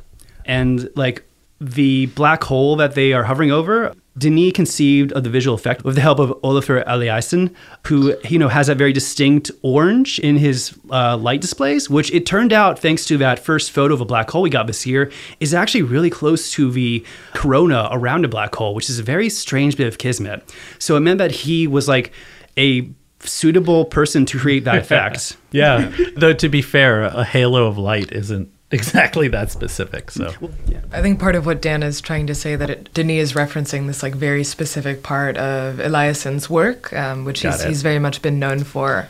[0.46, 1.24] and like
[1.62, 3.94] the black hole that they are hovering over.
[4.20, 7.54] Denis conceived of the visual effect with the help of Olafur Eliasson,
[7.88, 12.26] who you know has that very distinct orange in his uh, light displays, which it
[12.26, 15.12] turned out, thanks to that first photo of a black hole we got this year,
[15.40, 17.04] is actually really close to the
[17.34, 20.54] corona around a black hole, which is a very strange bit of kismet.
[20.78, 22.12] So it meant that he was like
[22.58, 22.90] a
[23.22, 25.38] suitable person to create that effect.
[25.52, 25.92] yeah.
[26.16, 30.12] Though to be fair, a halo of light isn't exactly that specific.
[30.12, 30.34] So
[30.92, 33.88] I think part of what Dan is trying to say that it, Denis is referencing
[33.88, 38.40] this like very specific part of Eliasson's work, um, which he's, he's very much been
[38.40, 39.08] known for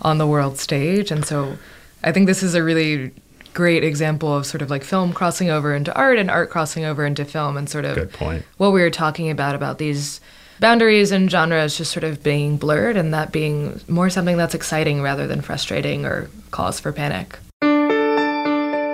[0.00, 1.56] on the world stage, and so
[2.02, 3.12] I think this is a really
[3.54, 7.04] great example of sort of like film crossing over into art and art crossing over
[7.04, 8.44] into film and sort of Good point.
[8.56, 10.20] what we were talking about about these
[10.58, 15.02] boundaries and genres just sort of being blurred and that being more something that's exciting
[15.02, 17.38] rather than frustrating or cause for panic.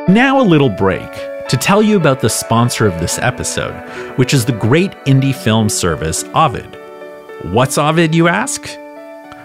[0.08, 1.12] Now, a little break
[1.48, 3.74] to tell you about the sponsor of this episode,
[4.16, 6.78] which is the great indie film service Ovid.
[7.52, 8.66] What's Ovid, you ask?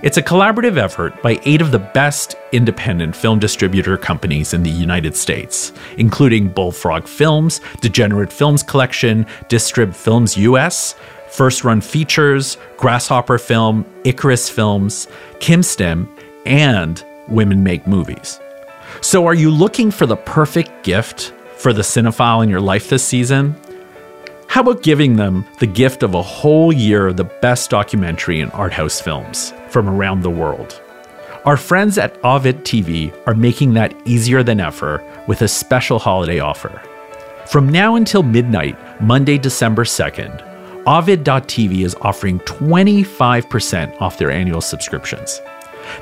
[0.04, 4.70] It's a collaborative effort by eight of the best independent film distributor companies in the
[4.70, 10.96] United States, including Bullfrog Films, Degenerate Films Collection, Distrib Films US,
[11.28, 16.08] First Run Features, Grasshopper Film, Icarus Films, KimStim,
[16.46, 18.40] and Women Make Movies.
[19.04, 23.04] So, are you looking for the perfect gift for the cinephile in your life this
[23.04, 23.54] season?
[24.48, 28.50] How about giving them the gift of a whole year of the best documentary and
[28.54, 30.82] art house films from around the world?
[31.44, 36.40] Our friends at Ovid TV are making that easier than ever with a special holiday
[36.40, 36.82] offer.
[37.48, 45.42] From now until midnight, Monday, December 2nd, Ovid.tv is offering 25% off their annual subscriptions.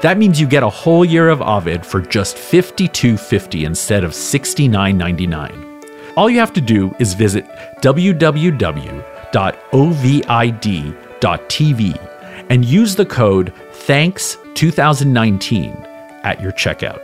[0.02, 6.17] That means you get a whole year of Ovid for just $52.50 instead of $69.99.
[6.17, 7.46] All you have to do is visit
[7.82, 9.02] www.ovid.tv
[12.50, 15.88] and use the code THANKS2019
[16.24, 17.00] at your checkout.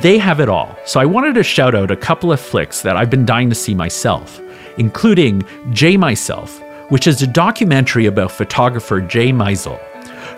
[0.00, 2.96] They have it all, so I wanted to shout out a couple of flicks that
[2.96, 4.40] I've been dying to see myself,
[4.76, 9.80] including Jay Myself, which is a documentary about photographer Jay Maisel,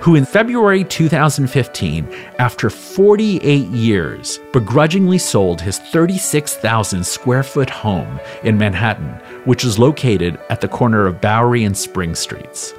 [0.01, 2.09] who in February 2015,
[2.39, 9.11] after 48 years, begrudgingly sold his 36,000 square foot home in Manhattan,
[9.45, 12.73] which is located at the corner of Bowery and Spring Streets.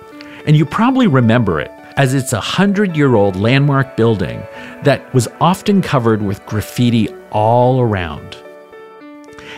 [0.47, 4.41] And you probably remember it as it's a 100 year old landmark building
[4.83, 8.35] that was often covered with graffiti all around.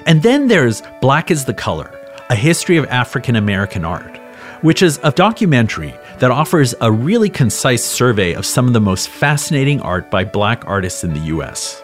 [0.06, 1.98] And then there's Black is the Color,
[2.30, 4.18] a history of African American art,
[4.62, 9.10] which is a documentary that offers a really concise survey of some of the most
[9.10, 11.84] fascinating art by black artists in the US.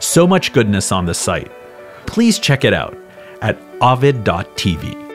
[0.00, 1.52] So much goodness on the site.
[2.04, 2.98] Please check it out
[3.42, 5.05] at ovid.tv.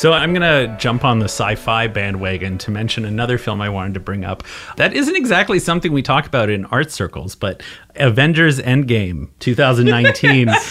[0.00, 3.92] So I'm going to jump on the sci-fi bandwagon to mention another film I wanted
[3.92, 4.42] to bring up.
[4.78, 7.62] That isn't exactly something we talk about in art circles, but
[7.96, 10.48] Avengers Endgame 2019.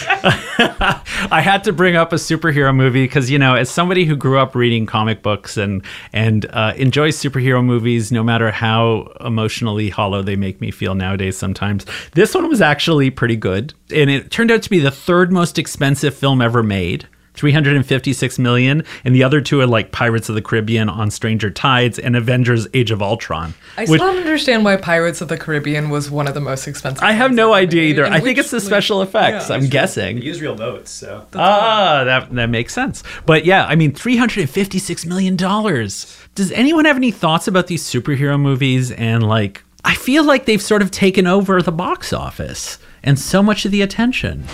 [1.30, 4.36] I had to bring up a superhero movie because you know, as somebody who grew
[4.36, 10.22] up reading comic books and and uh, enjoys superhero movies, no matter how emotionally hollow
[10.22, 14.50] they make me feel nowadays, sometimes this one was actually pretty good, and it turned
[14.50, 17.06] out to be the third most expensive film ever made.
[17.34, 21.98] 356 million and the other two are like Pirates of the Caribbean on Stranger Tides
[21.98, 23.54] and Avengers Age of Ultron.
[23.76, 27.02] I still don't understand why Pirates of the Caribbean was one of the most expensive.
[27.02, 28.06] I have no idea either.
[28.06, 29.48] I think it's the special effects.
[29.48, 29.56] yeah.
[29.56, 30.20] I'm guessing.
[30.20, 31.26] They use real boats, so.
[31.34, 33.02] Ah, that that makes sense.
[33.26, 36.16] But yeah, I mean, three hundred and fifty-six million dollars.
[36.34, 38.90] Does anyone have any thoughts about these superhero movies?
[38.92, 43.42] And like, I feel like they've sort of taken over the box office and so
[43.42, 44.44] much of the attention.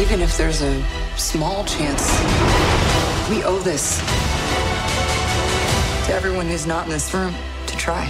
[0.00, 0.82] Even if there's a
[1.18, 2.10] small chance,
[3.28, 3.98] we owe this
[6.06, 7.34] to everyone who's not in this room
[7.66, 8.08] to try.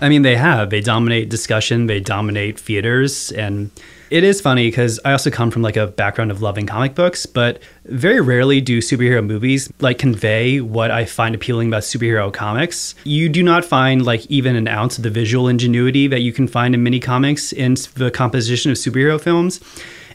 [0.00, 0.70] I mean, they have.
[0.70, 3.30] They dominate discussion, they dominate theaters.
[3.32, 3.70] And
[4.10, 7.26] it is funny because I also come from like a background of loving comic books,
[7.26, 12.94] but very rarely do superhero movies like convey what I find appealing about superhero comics.
[13.04, 16.46] You do not find like even an ounce of the visual ingenuity that you can
[16.46, 19.60] find in many comics in the composition of superhero films.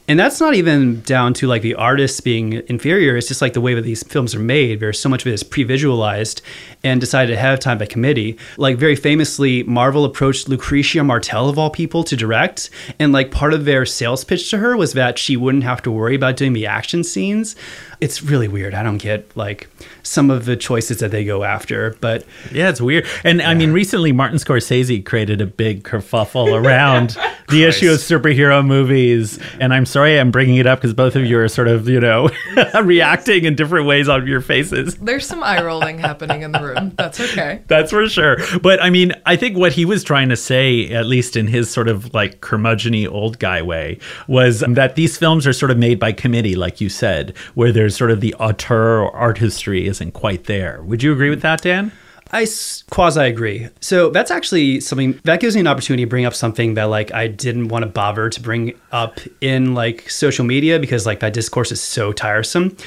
[0.07, 3.15] And that's not even down to like the artists being inferior.
[3.15, 5.33] It's just like the way that these films are made, where so much of it
[5.33, 6.41] is pre-visualized
[6.83, 8.37] and decided ahead of time by committee.
[8.57, 13.53] Like very famously, Marvel approached Lucrecia Martel of all people to direct, and like part
[13.53, 16.53] of their sales pitch to her was that she wouldn't have to worry about doing
[16.53, 17.55] the action scenes.
[17.99, 18.73] It's really weird.
[18.73, 19.69] I don't get like
[20.01, 23.05] some of the choices that they go after, but Yeah, it's weird.
[23.23, 27.15] And I mean, recently Martin Scorsese created a big kerfuffle around
[27.49, 29.37] the issue of superhero movies.
[29.59, 31.99] And I'm sorry I'm bringing it up because both of you are sort of, you
[31.99, 32.29] know,
[32.83, 34.95] reacting in different ways on your faces.
[34.95, 36.70] There's some eye rolling happening in the room.
[36.95, 37.61] That's okay.
[37.67, 38.37] That's for sure.
[38.61, 41.69] But I mean, I think what he was trying to say, at least in his
[41.69, 45.99] sort of like curmudgeony old guy way, was that these films are sort of made
[45.99, 50.11] by committee, like you said, where there's sort of the auteur or art history isn't
[50.11, 50.81] quite there.
[50.83, 51.91] Would you agree with that, Dan?
[52.33, 52.47] I
[52.89, 53.67] quasi agree.
[53.81, 57.13] So that's actually something that gives me an opportunity to bring up something that like
[57.13, 61.33] I didn't want to bother to bring up in like social media because like that
[61.33, 62.77] discourse is so tiresome.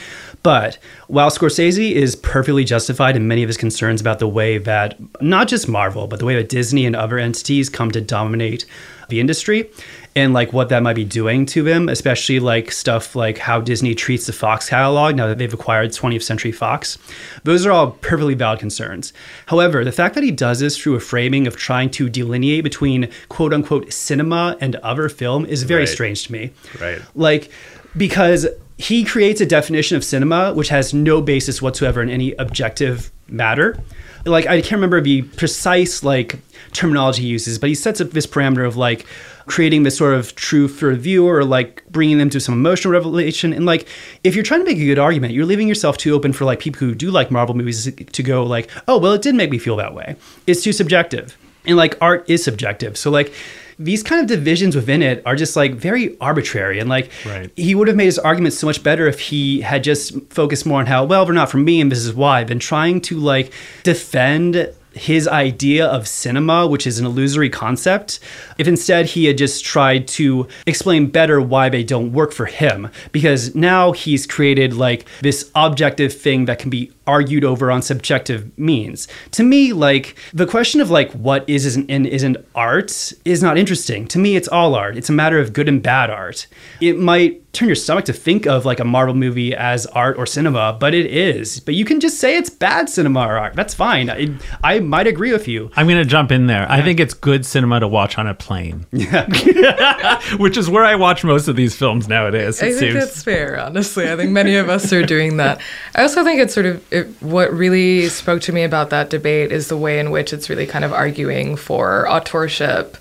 [0.43, 0.79] But
[1.09, 5.49] while Scorsese is perfectly justified in many of his concerns about the way that not
[5.49, 8.65] just Marvel, but the way that Disney and other entities come to dominate
[9.09, 9.71] the industry
[10.17, 13.95] and like what that might be doing to them, especially like stuff like how Disney
[13.95, 16.99] treats the Fox catalog now that they've acquired 20th Century Fox.
[17.43, 19.13] Those are all perfectly valid concerns.
[19.47, 23.09] However, the fact that he does this through a framing of trying to delineate between
[23.29, 25.89] quote unquote cinema and other film is very Right.
[25.89, 26.53] strange to me.
[26.81, 27.01] Right.
[27.17, 27.51] Like,
[27.97, 28.47] because
[28.79, 33.79] he creates a definition of cinema which has no basis whatsoever in any objective matter.
[34.25, 36.39] Like, I can't remember the precise like
[36.73, 39.07] terminology he uses, but he sets up this parameter of like
[39.47, 42.93] creating this sort of truth for the viewer or like bringing them to some emotional
[42.93, 43.53] revelation.
[43.53, 43.87] And like,
[44.23, 46.61] if you're trying to make a good argument, you're leaving yourself too open for like
[46.61, 49.59] people who do like Marvel movies to go like, oh, well, it did make me
[49.59, 50.17] feel that way.
[50.47, 51.37] It's too subjective.
[51.67, 52.97] And like, art is subjective.
[52.97, 53.33] So like,
[53.77, 57.51] these kind of divisions within it are just like very arbitrary and like Right.
[57.57, 60.79] he would have made his argument so much better if he had just focused more
[60.79, 63.53] on how well they're not for me and this is why than trying to like
[63.83, 68.21] defend his idea of cinema which is an illusory concept
[68.59, 72.89] if instead he had just tried to explain better why they don't work for him.
[73.13, 78.57] Because now he's created like this objective thing that can be argued over on subjective
[78.59, 79.09] means.
[79.33, 84.07] To me like the question of like what is and isn't art is not interesting.
[84.09, 84.97] To me it's all art.
[84.97, 86.47] It's a matter of good and bad art.
[86.81, 90.27] It might turn your stomach to think of like a marvel movie as art or
[90.27, 93.75] cinema but it is but you can just say it's bad cinema or art that's
[93.75, 94.29] fine i,
[94.63, 96.71] I might agree with you I'm going to jump in there.
[96.71, 98.87] I think it's good cinema to watch on a plane.
[98.95, 100.21] Yeah.
[100.37, 102.61] Which is where I watch most of these films nowadays.
[102.61, 102.95] It I think seems.
[102.95, 104.11] that's fair, honestly.
[104.11, 105.61] I think many of us are doing that.
[105.95, 109.53] I also think it's sort of it, what really spoke to me about that debate
[109.53, 112.97] is the way in which it's really kind of arguing for authorship.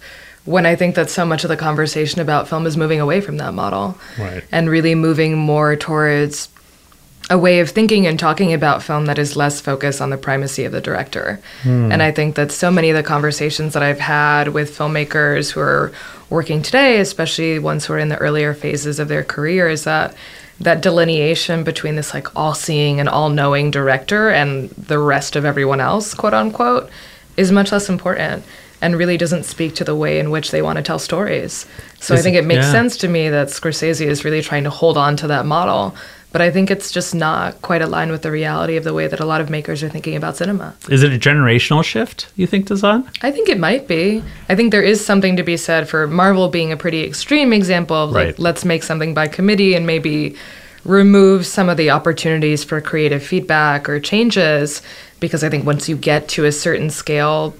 [0.46, 3.38] When I think that so much of the conversation about film is moving away from
[3.38, 4.44] that model Right.
[4.52, 6.50] and really moving more towards
[7.30, 10.66] a way of thinking and talking about film that is less focused on the primacy
[10.66, 11.40] of the director.
[11.64, 11.90] Hmm.
[11.92, 15.62] And I think that so many of the conversations that I've had with filmmakers who
[15.62, 15.94] are
[16.30, 20.14] working today, especially ones who are in the earlier phases of their career, is that
[20.60, 26.14] that delineation between this like all-seeing and all-knowing director and the rest of everyone else,
[26.14, 26.90] quote unquote,
[27.38, 28.44] is much less important
[28.84, 31.66] and really doesn't speak to the way in which they want to tell stories.
[32.00, 32.72] So I think it- makes yeah.
[32.72, 35.96] sense to me that Scorsese is really trying to hold on to that model.
[36.34, 39.20] But I think it's just not quite aligned with the reality of the way that
[39.20, 40.74] a lot of makers are thinking about cinema.
[40.90, 43.08] Is it a generational shift, you think, Dessane?
[43.22, 44.24] I think it might be.
[44.50, 47.96] I think there is something to be said for Marvel being a pretty extreme example
[47.96, 48.40] of like, Right.
[48.40, 50.36] let's make something by committee and maybe
[50.86, 54.82] remove some of the opportunities for creative feedback or changes.
[55.20, 57.56] Because I think once you get to a certain scale,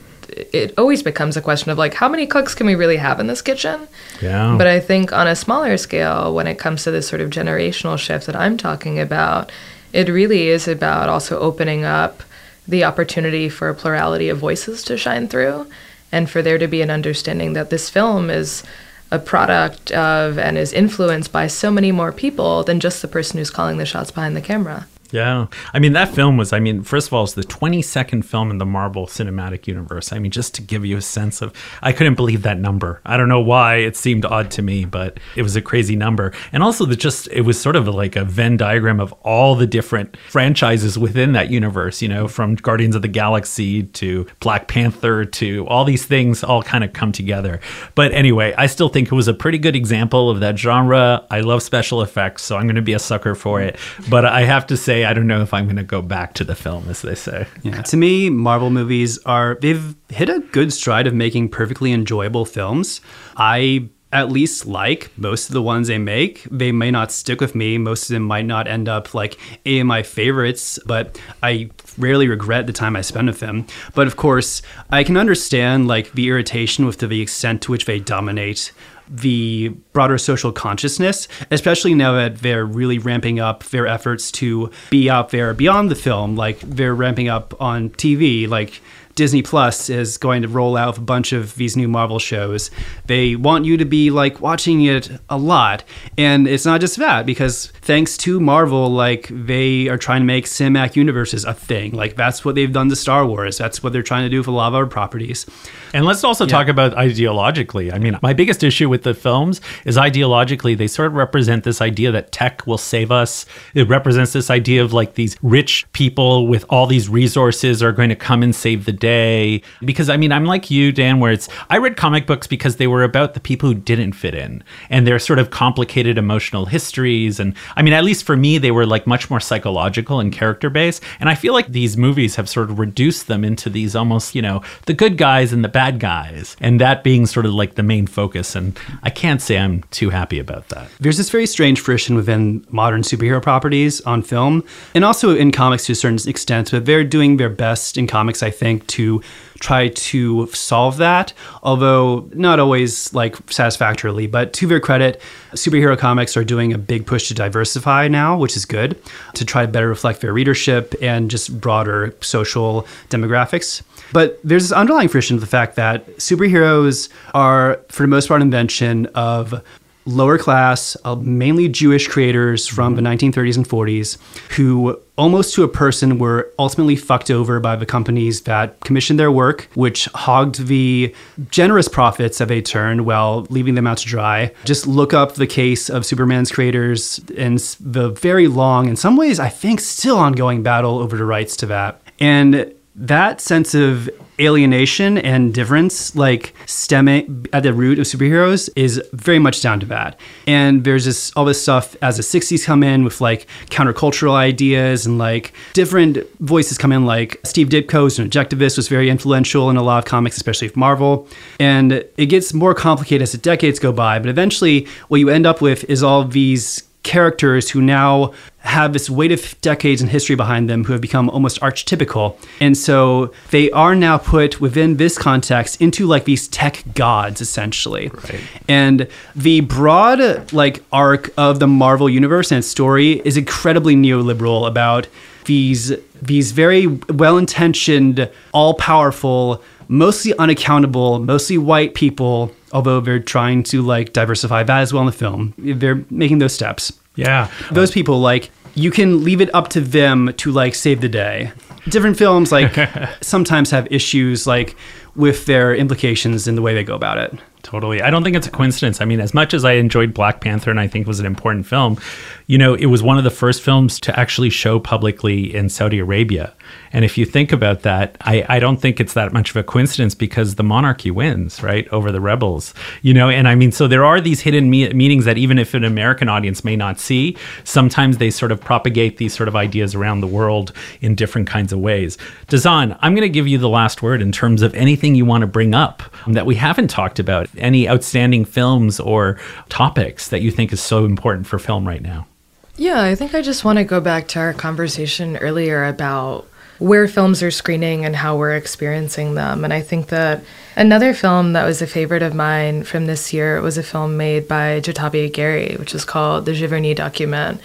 [0.54, 3.28] it always becomes a question of like, how many cooks can we really have in
[3.28, 3.88] this kitchen?
[4.22, 4.56] Yeah.
[4.58, 7.98] But I think on a smaller scale, when it comes to this sort of generational
[7.98, 9.52] shift that I'm talking about,
[9.92, 12.24] it really is about also opening up
[12.68, 15.68] the opportunity for a plurality of voices to shine through
[16.12, 18.64] and for there to be an understanding that this film is
[19.12, 23.38] a product of and is influenced by so many more people than just the person
[23.38, 24.88] who's calling the shots behind the camera.
[25.14, 25.46] Yeah.
[25.76, 28.58] I mean, that film was, I mean, first of all, it's the 22nd film in
[28.58, 30.12] the Marvel Cinematic Universe.
[30.12, 31.54] I mean, just to give you a sense of,
[31.84, 33.00] I couldn't believe that number.
[33.06, 36.34] I don't know why it seemed odd to me, but it was a crazy number.
[36.52, 39.68] And also, the just, it was sort of like a Venn diagram of all the
[39.68, 45.26] different franchises within that universe, you know, from Guardians of the Galaxy to Black Panther
[45.26, 47.60] to all these things all kind of come together.
[47.94, 51.28] But anyway, I still think it was a pretty good example of that genre.
[51.30, 53.78] I love special effects, so I'm going to be a sucker for it.
[54.10, 56.44] But I have to say, I don't know if I'm going to go back to
[56.44, 57.48] the film, as they say.
[57.64, 62.46] Yeah, to me, Marvel movies are they've hit a good stride of making perfectly enjoyable
[62.46, 63.02] films.
[63.38, 66.44] I at least like most of the ones they make.
[66.52, 67.80] They may not stick with me.
[67.80, 72.28] Most of them might not end up like any of my favorites, but I rarely
[72.28, 73.66] regret the time I spend with them.
[73.96, 78.00] But of course, I can understand like the irritation with the extent to which they
[78.00, 78.72] dominate
[79.08, 85.10] the broader social consciousness, especially now that they're really ramping up their efforts to be
[85.10, 86.36] out there beyond the film.
[86.36, 88.82] Like they're ramping up on TV, like
[89.16, 92.72] Disney Plus is going to roll out a bunch of these new Marvel shows.
[93.06, 95.84] They want you to be like watching it a lot.
[96.18, 100.46] And it's not just that, because thanks to Marvel, like they are trying to make
[100.46, 101.92] cinematic universes a thing.
[101.92, 103.58] Like that's what they've done to Star Wars.
[103.58, 105.46] That's what they're trying to do with a lot of our properties.
[105.94, 107.94] And let's also talk about ideologically.
[107.94, 111.82] I mean, my biggest issue with the films is ideologically, they sort of represent this
[111.82, 113.46] idea that tech will save us.
[113.76, 118.10] It represents this idea of like these rich people with all these resources are going
[118.10, 119.62] to come and save the today.
[119.84, 122.88] Because I mean, I'm like you, Dan, where it's, I read comic books because they
[122.88, 127.38] were about the people who didn't fit in and their sort of complicated emotional histories.
[127.38, 130.70] And I mean, at least for me, they were like much more psychological and character
[130.70, 131.04] based.
[131.20, 134.42] And I feel like these movies have sort of reduced them into these almost, you
[134.42, 136.56] know, the good guys and the bad guys.
[136.62, 138.56] And that being sort of like the main focus.
[138.56, 140.88] And I can't say I'm too happy about that.
[141.02, 144.64] There's this very strange friction within modern superhero properties on film
[144.96, 148.42] and also in comics to a certain extent, but they're doing their best in comics,
[148.42, 149.22] I think, to
[149.60, 154.28] try to solve that, although not always like satisfactorily.
[154.28, 155.22] But to their credit,
[155.54, 159.02] superhero comics are doing a big push to diversify now, which is good,
[159.36, 163.82] to try to better reflect their readership and just broader social demographics.
[164.12, 168.42] But there's this underlying friction of the fact that superheroes are, for the most part,
[168.42, 169.64] an invention of
[170.06, 174.18] lower class, uh, mainly Jewish creators from the 1930s and 40s
[174.56, 179.32] who almost to a person were ultimately fucked over by the companies that commissioned their
[179.32, 181.14] work, which hogged the
[181.52, 184.52] generous profits that they turned while leaving them out to dry.
[184.66, 189.40] Just look up the case of Superman's creators and the very long, in some ways,
[189.40, 192.02] I think, still ongoing battle over the rights to that.
[192.20, 199.02] And that sense of alienation and difference, like stemming at the root of superheroes, is
[199.14, 200.20] very much down to that.
[200.48, 205.06] And there's this all this stuff as the '60s come in with like countercultural ideas
[205.06, 207.06] and like different voices come in.
[207.06, 210.72] Like Steve Ditko, who's an objectivist, was very influential in a lot of comics, especially
[210.76, 211.28] Marvel.
[211.60, 214.20] And it gets more complicated as the decades go by.
[214.20, 219.10] But eventually, what you end up with is all these characters who now have this
[219.10, 222.38] weight of decades in history behind them who have become almost archetypical.
[222.62, 228.08] And so they are now put within this context into like these tech gods essentially.
[228.08, 228.40] Right.
[228.70, 234.66] And the broad like arc of the Marvel universe and its story is incredibly neoliberal
[234.66, 235.08] about
[235.46, 235.92] these
[236.22, 244.64] these very well-intentioned, all-powerful, mostly unaccountable, mostly white people although they're trying to like diversify
[244.64, 245.54] that as well in the film.
[245.58, 246.92] They're making those steps.
[247.16, 247.50] Yeah.
[247.72, 251.52] Those people like you can leave it up to them to like save the day.
[251.88, 252.76] Different films like
[253.22, 254.76] sometimes have issues like
[255.16, 257.40] with their implications in the way they go about it.
[257.64, 258.02] Totally.
[258.02, 259.00] I don't think it's a coincidence.
[259.00, 261.66] I mean, as much as I enjoyed Black Panther and I think was an important
[261.66, 261.98] film,
[262.46, 265.98] you know, it was one of the first films to actually show publicly in Saudi
[266.00, 266.54] Arabia.
[266.92, 269.64] And if you think about that, I, I don't think it's that much of a
[269.64, 272.74] coincidence because the monarchy wins, right, over the rebels.
[273.02, 275.74] You know, and I mean, so there are these hidden me- meanings that even if
[275.74, 279.96] an American audience may not see, sometimes they sort of propagate these sort of ideas
[279.96, 282.18] around the world in different kinds of ways.
[282.48, 285.42] Dessane, I'm going to give you the last word in terms of anything you want
[285.42, 289.40] to bring up that we haven't talked about, any outstanding films or
[289.70, 292.28] topics that you think is so important for film right now.
[292.76, 296.48] Yeah, I think I just want to go back to our conversation earlier about
[296.80, 299.64] where films are screening and how we're experiencing them.
[299.64, 300.44] And I think that
[300.76, 304.48] another film that was a favorite of mine from this year was a film made
[304.48, 307.62] by Ja'Tovia Gary, which is called The Giverny Document.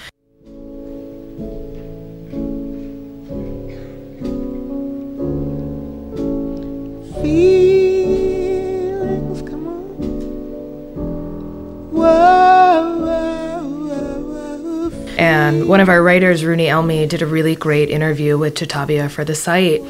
[7.22, 7.97] Feelings
[15.18, 19.24] And one of our writers, Rooney Elmi, did a really great interview with Ja'Tovia for
[19.24, 19.82] the site,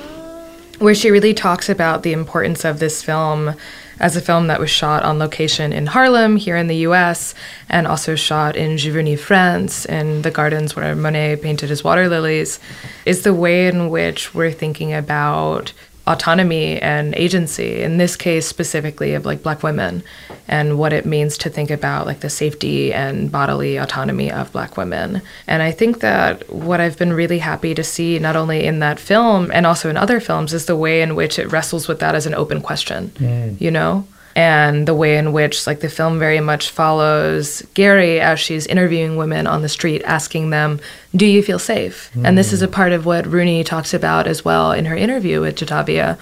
[0.79, 3.55] where she really talks about the importance of this film
[4.01, 7.35] as a film that was shot on location in Harlem, here in the US,
[7.69, 12.61] and also shot in Giverny, France, in the gardens where Monet painted his water lilies,
[13.05, 15.73] is the way in which we're thinking about
[16.09, 20.03] autonomy and agency in this case specifically of like black women
[20.49, 24.77] and what it means to think about like the safety and bodily autonomy of black
[24.77, 25.21] women.
[25.47, 28.99] And i think that what i've been really happy to see not only in that
[28.99, 32.15] film and also in other films is the way in which it wrestles with that
[32.15, 33.61] as an open question mm.
[33.61, 34.07] you know
[34.39, 39.17] and the way in which like the film very much follows Gary as she's interviewing
[39.17, 40.79] women on the street asking them
[41.17, 42.13] do you feel safe?
[42.25, 45.41] And this is a part of what Rooney talks about as well in her interview
[45.41, 46.21] with Ja'Tovia.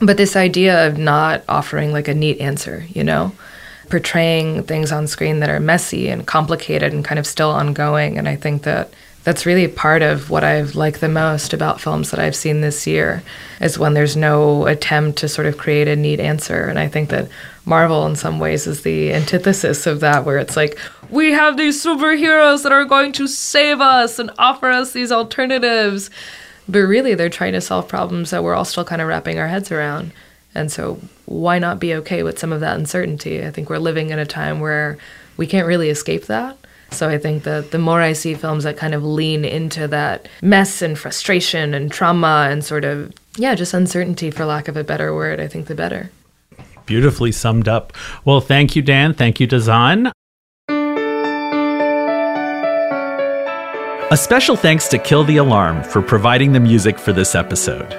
[0.00, 3.32] But this idea of not offering like a neat answer you know
[3.88, 8.18] portraying things on screen that are messy and complicated and kind of still ongoing.
[8.18, 8.92] And I think that
[9.24, 12.86] that's really part of what I've liked the most about films that I've seen this
[12.86, 13.22] year
[13.60, 16.64] is when there's no attempt to sort of create a neat answer.
[16.64, 17.28] And I think that
[17.66, 20.78] Marvel, in some ways, is the antithesis of that, where it's like,
[21.10, 26.10] we have these superheroes that are going to save us and offer us these alternatives.
[26.68, 29.48] But really, they're trying to solve problems that we're all still kind of wrapping our
[29.48, 30.12] heads around.
[30.54, 33.44] And so, why not be okay with some of that uncertainty?
[33.44, 34.98] I think we're living in a time where
[35.36, 36.56] we can't really escape that.
[36.90, 40.28] So I think that the more I see films that kind of lean into that
[40.40, 44.84] mess and frustration and trauma and sort of, yeah, just uncertainty, for lack of a
[44.84, 46.10] better word, I think the better.
[46.86, 47.92] Beautifully summed up.
[48.24, 49.14] Well, thank you, Dan.
[49.14, 50.10] Thank you, Dessane.
[54.10, 57.90] A special thanks to Kill the Alarm for providing the music for this episode.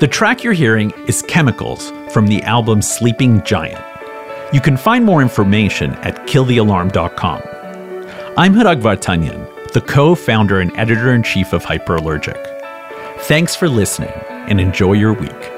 [0.00, 3.84] The track you're hearing is Chemicals from the album Sleeping Giant.
[4.52, 7.42] You can find more information at killthealarm.com.
[8.36, 12.40] I'm Hrag Vartanian, the co founder and editor in chief of Hyperallergic.
[13.22, 14.12] Thanks for listening
[14.48, 15.51] and enjoy your week.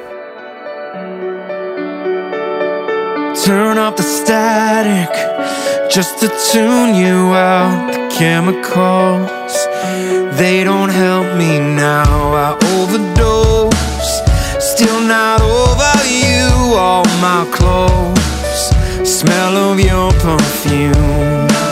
[3.45, 5.13] Turn off the static
[5.91, 7.93] just to tune you out.
[7.93, 9.55] The chemicals,
[10.39, 12.33] they don't help me now.
[12.33, 14.23] I overdose,
[14.73, 16.75] still not over you.
[16.75, 18.25] All my clothes
[19.07, 21.64] smell of your perfume.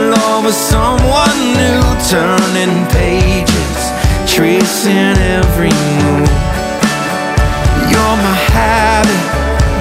[0.00, 3.80] All over someone new, turning pages,
[4.26, 6.30] tracing every move.
[7.90, 9.24] You're my habit,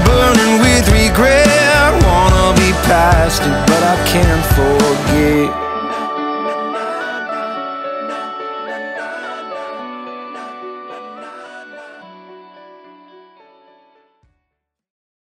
[0.06, 2.04] burning with regret.
[2.04, 5.69] Wanna be past it, but I can't forget.